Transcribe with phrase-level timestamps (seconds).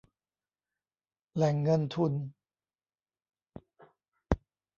[1.35, 2.13] แหล่งเงินทุน